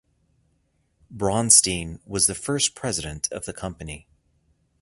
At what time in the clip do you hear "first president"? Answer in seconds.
2.33-3.31